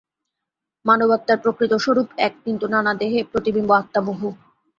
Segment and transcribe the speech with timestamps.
[0.85, 4.27] মানবাত্মার প্রকৃত স্বরূপ এক, কিন্তু নানা দেহে প্রতিবিম্ব-আত্মা বহু।